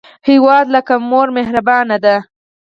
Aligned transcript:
هیواد 0.27 0.65
لکه 0.75 0.93
مور 1.09 1.27
مهربانه 1.37 1.97
دی 2.03 2.15